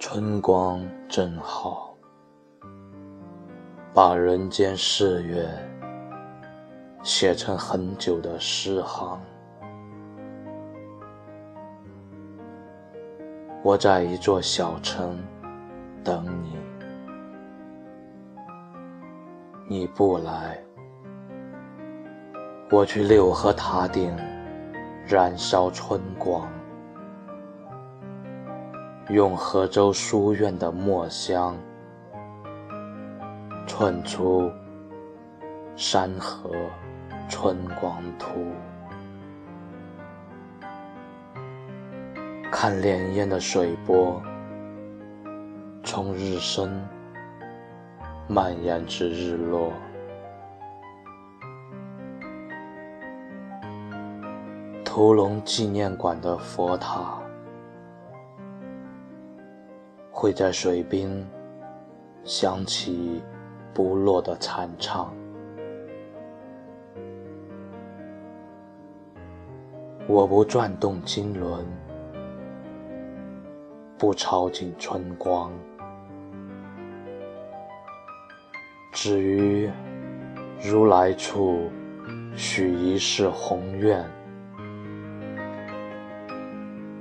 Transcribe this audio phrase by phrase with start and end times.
[0.00, 1.94] 春光正好，
[3.92, 5.48] 把人间四月
[7.02, 9.20] 写成很久的诗行。
[13.64, 15.18] 我在一座小城
[16.04, 16.56] 等你，
[19.68, 20.56] 你不来，
[22.70, 24.16] 我去六合塔顶
[25.04, 26.48] 燃烧春光。
[29.08, 31.56] 用河州书院的墨香，
[33.66, 34.50] 串出
[35.74, 36.50] 山河
[37.28, 38.38] 春光图。
[42.50, 44.20] 看潋滟的水波，
[45.84, 46.80] 从日升
[48.26, 49.72] 蔓延至日落。
[54.84, 57.18] 屠龙纪念馆的佛塔。
[60.10, 61.08] 会在水边
[62.24, 63.22] 响起
[63.72, 65.14] 不落的禅唱。
[70.08, 71.64] 我不转动经轮，
[73.98, 75.52] 不抄尽春光，
[78.92, 79.68] 只于
[80.62, 81.68] 如来处
[82.36, 84.08] 许一世宏愿。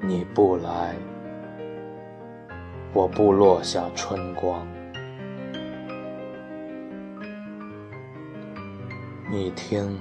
[0.00, 0.94] 你不来。
[2.92, 4.64] 我不落下春光，
[9.28, 10.00] 你听，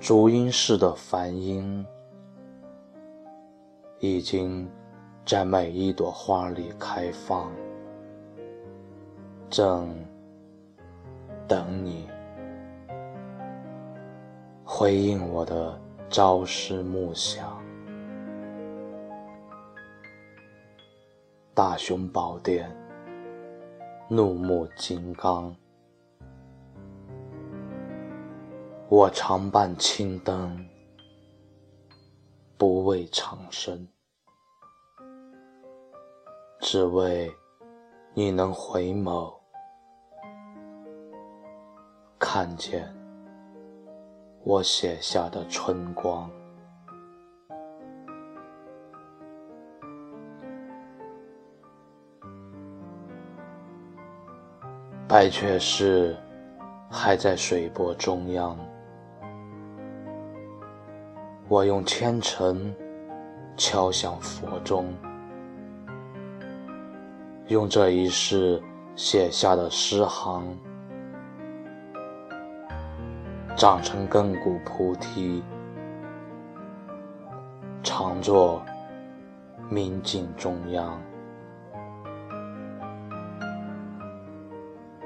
[0.00, 1.84] 竹音似的梵音，
[3.98, 4.66] 已经
[5.26, 7.50] 在每一朵花里开放，
[9.48, 9.88] 正
[11.48, 12.06] 等你
[14.62, 17.58] 回应我的朝思暮想。
[21.54, 22.70] 大雄宝殿，
[24.08, 25.56] 怒目金刚。
[28.90, 30.68] 我常伴青灯，
[32.58, 33.88] 不畏长生，
[36.66, 37.30] 只为
[38.14, 39.30] 你能回眸，
[42.18, 42.88] 看见
[44.44, 46.30] 我写下的春光。
[55.06, 56.16] 白雀寺
[56.90, 58.58] 还在水波中央，
[61.46, 62.74] 我用虔诚
[63.54, 64.94] 敲响佛钟，
[67.48, 68.62] 用这一世
[68.96, 70.42] 写下的诗行，
[73.54, 75.44] 长成亘古菩提，
[77.82, 78.62] 常作
[79.68, 80.98] 明镜中央。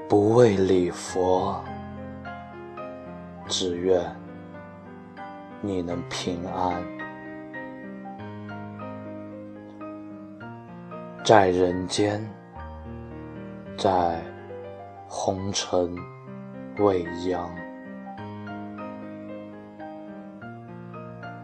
[0.07, 1.61] 不为礼佛，
[3.47, 4.01] 只愿
[5.59, 6.81] 你能平安，
[11.29, 12.27] 在人间，
[13.77, 14.19] 在
[15.07, 15.95] 红尘
[16.79, 17.47] 未央。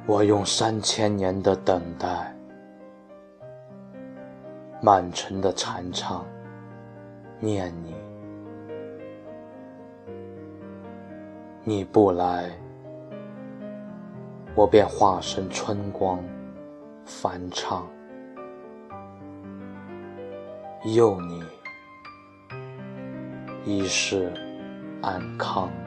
[0.07, 2.35] 我用三千年的等待，
[4.81, 6.25] 满城的禅唱，
[7.40, 7.94] 念你。
[11.63, 12.50] 你不来，
[14.56, 16.19] 我便化身春光，
[17.06, 17.88] 翻唱，
[20.94, 21.44] 佑你
[23.66, 24.31] 一世
[25.01, 25.84] 安康。